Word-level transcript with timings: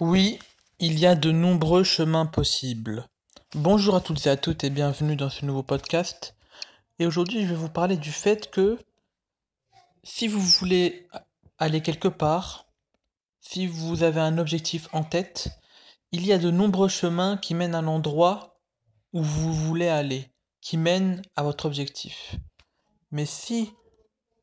Oui, 0.00 0.40
il 0.80 0.98
y 0.98 1.06
a 1.06 1.14
de 1.14 1.30
nombreux 1.30 1.84
chemins 1.84 2.26
possibles. 2.26 3.06
Bonjour 3.54 3.94
à 3.94 4.00
toutes 4.00 4.26
et 4.26 4.30
à 4.30 4.36
toutes 4.36 4.64
et 4.64 4.70
bienvenue 4.70 5.14
dans 5.14 5.30
ce 5.30 5.44
nouveau 5.46 5.62
podcast. 5.62 6.34
Et 6.98 7.06
aujourd'hui, 7.06 7.42
je 7.42 7.46
vais 7.46 7.54
vous 7.54 7.68
parler 7.68 7.96
du 7.96 8.10
fait 8.10 8.50
que 8.50 8.76
si 10.02 10.26
vous 10.26 10.40
voulez 10.40 11.06
aller 11.58 11.80
quelque 11.80 12.08
part, 12.08 12.66
si 13.40 13.68
vous 13.68 14.02
avez 14.02 14.20
un 14.20 14.38
objectif 14.38 14.88
en 14.92 15.04
tête, 15.04 15.50
il 16.10 16.26
y 16.26 16.32
a 16.32 16.38
de 16.38 16.50
nombreux 16.50 16.88
chemins 16.88 17.36
qui 17.36 17.54
mènent 17.54 17.76
à 17.76 17.82
l'endroit 17.82 18.58
où 19.12 19.22
vous 19.22 19.52
voulez 19.52 19.88
aller, 19.88 20.28
qui 20.60 20.76
mènent 20.76 21.22
à 21.36 21.44
votre 21.44 21.66
objectif. 21.66 22.34
Mais 23.12 23.26
si 23.26 23.70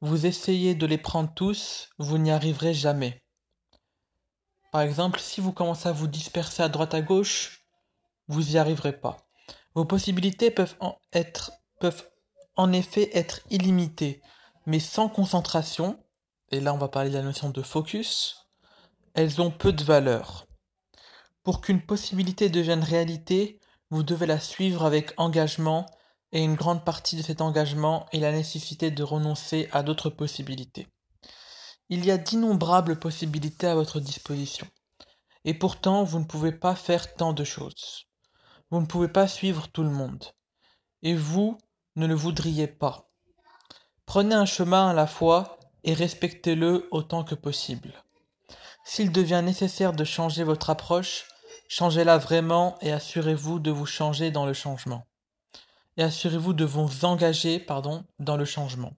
vous 0.00 0.26
essayez 0.26 0.76
de 0.76 0.86
les 0.86 0.98
prendre 0.98 1.34
tous, 1.34 1.90
vous 1.98 2.18
n'y 2.18 2.30
arriverez 2.30 2.72
jamais. 2.72 3.24
Par 4.70 4.82
exemple, 4.82 5.18
si 5.18 5.40
vous 5.40 5.52
commencez 5.52 5.88
à 5.88 5.92
vous 5.92 6.06
disperser 6.06 6.62
à 6.62 6.68
droite 6.68 6.94
à 6.94 7.00
gauche, 7.00 7.66
vous 8.28 8.42
n'y 8.42 8.58
arriverez 8.58 8.92
pas. 8.92 9.16
Vos 9.74 9.84
possibilités 9.84 10.50
peuvent 10.50 10.76
en, 12.56 12.72
effet 12.72 13.10
être 13.16 13.40
illimitées, 13.50 14.22
mais 14.66 14.78
sans 14.78 15.08
concentration, 15.08 15.98
et 16.50 16.60
là 16.60 16.72
on 16.72 16.78
va 16.78 16.88
parler 16.88 17.10
de 17.10 17.16
la 17.16 17.22
notion 17.22 17.50
de 17.50 17.62
focus, 17.62 18.48
elles 19.14 19.40
ont 19.40 19.50
peu 19.50 19.72
de 19.72 19.82
valeur. 19.82 20.46
Pour 21.42 21.60
qu'une 21.60 21.82
possibilité 21.82 22.48
devienne 22.48 22.84
réalité, 22.84 23.58
vous 23.90 24.04
devez 24.04 24.26
la 24.26 24.38
suivre 24.38 24.84
avec 24.84 25.14
engagement, 25.16 25.86
et 26.32 26.44
une 26.44 26.54
grande 26.54 26.84
partie 26.84 27.16
de 27.16 27.22
cet 27.22 27.40
engagement 27.40 28.06
est 28.12 28.20
la 28.20 28.30
nécessité 28.30 28.92
de 28.92 29.02
renoncer 29.02 29.68
à 29.72 29.82
d'autres 29.82 30.10
possibilités. 30.10 30.86
Il 31.92 32.04
y 32.04 32.12
a 32.12 32.18
d'innombrables 32.18 33.00
possibilités 33.00 33.66
à 33.66 33.74
votre 33.74 33.98
disposition. 33.98 34.64
Et 35.44 35.54
pourtant, 35.54 36.04
vous 36.04 36.20
ne 36.20 36.24
pouvez 36.24 36.52
pas 36.52 36.76
faire 36.76 37.16
tant 37.16 37.32
de 37.32 37.42
choses. 37.42 38.06
Vous 38.70 38.80
ne 38.80 38.86
pouvez 38.86 39.08
pas 39.08 39.26
suivre 39.26 39.66
tout 39.66 39.82
le 39.82 39.90
monde. 39.90 40.24
Et 41.02 41.16
vous 41.16 41.58
ne 41.96 42.06
le 42.06 42.14
voudriez 42.14 42.68
pas. 42.68 43.10
Prenez 44.06 44.36
un 44.36 44.46
chemin 44.46 44.90
à 44.90 44.92
la 44.92 45.08
fois 45.08 45.58
et 45.82 45.92
respectez-le 45.92 46.86
autant 46.92 47.24
que 47.24 47.34
possible. 47.34 48.04
S'il 48.84 49.10
devient 49.10 49.42
nécessaire 49.44 49.92
de 49.92 50.04
changer 50.04 50.44
votre 50.44 50.70
approche, 50.70 51.24
changez-la 51.66 52.18
vraiment 52.18 52.78
et 52.82 52.92
assurez-vous 52.92 53.58
de 53.58 53.72
vous 53.72 53.86
changer 53.86 54.30
dans 54.30 54.46
le 54.46 54.52
changement. 54.52 55.08
Et 55.96 56.04
assurez-vous 56.04 56.52
de 56.52 56.64
vous 56.64 57.04
engager 57.04 57.58
pardon, 57.58 58.04
dans 58.20 58.36
le 58.36 58.44
changement. 58.44 58.92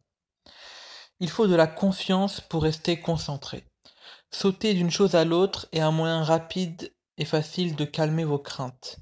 Il 1.23 1.31
faut 1.31 1.47
de 1.47 1.55
la 1.55 1.69
confiance 1.69 2.41
pour 2.41 2.65
rester 2.65 2.99
concentré. 2.99 3.65
Sauter 4.33 4.75
d'une 4.75 4.91
chose 4.91 5.15
à 5.15 5.25
l'autre 5.25 5.69
est 5.71 5.79
un 5.79 5.93
moyen 5.93 6.25
rapide 6.25 6.93
et 7.17 7.25
facile 7.25 7.77
de 7.77 7.85
calmer 7.85 8.25
vos 8.25 8.41
craintes, 8.41 8.99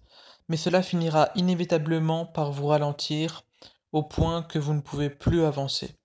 mais 0.47 0.59
cela 0.59 0.83
finira 0.83 1.31
inévitablement 1.35 2.27
par 2.27 2.53
vous 2.53 2.67
ralentir 2.67 3.45
au 3.93 4.03
point 4.03 4.43
que 4.43 4.59
vous 4.59 4.75
ne 4.75 4.83
pouvez 4.83 5.09
plus 5.09 5.45
avancer. 5.45 5.97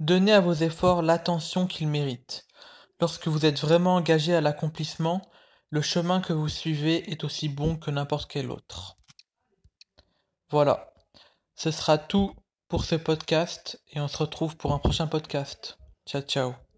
Donnez 0.00 0.34
à 0.34 0.40
vos 0.40 0.52
efforts 0.52 1.00
l'attention 1.00 1.66
qu'ils 1.66 1.88
méritent. 1.88 2.46
Lorsque 3.00 3.28
vous 3.28 3.46
êtes 3.46 3.60
vraiment 3.60 3.94
engagé 3.94 4.34
à 4.34 4.42
l'accomplissement, 4.42 5.22
le 5.70 5.80
chemin 5.80 6.20
que 6.20 6.34
vous 6.34 6.50
suivez 6.50 7.10
est 7.10 7.24
aussi 7.24 7.48
bon 7.48 7.76
que 7.76 7.90
n'importe 7.90 8.30
quel 8.30 8.50
autre. 8.50 8.98
Voilà, 10.50 10.92
ce 11.54 11.70
sera 11.70 11.96
tout 11.96 12.34
pour 12.72 12.86
ce 12.86 12.94
podcast 12.94 13.78
et 13.90 14.00
on 14.00 14.08
se 14.08 14.16
retrouve 14.16 14.56
pour 14.56 14.72
un 14.72 14.78
prochain 14.78 15.06
podcast. 15.06 15.76
Ciao 16.06 16.22
ciao. 16.22 16.71